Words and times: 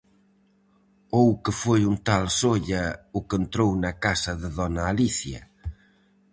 Ou 1.19 1.27
que 1.43 1.53
foi 1.61 1.81
un 1.91 1.95
tal 2.07 2.25
Solla 2.39 2.83
o 3.17 3.19
que 3.27 3.35
entrou 3.41 3.71
na 3.83 3.93
casa 4.05 4.31
de 4.41 4.49
dona 4.57 4.83
Alicia. 4.91 5.41